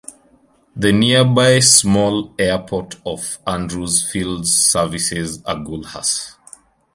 The 0.75 0.91
nearby 0.91 1.59
small 1.59 2.33
airport 2.39 2.95
of 3.05 3.37
Andrew's 3.45 4.09
Field 4.11 4.47
services 4.47 5.43
Agulhas. 5.43 6.37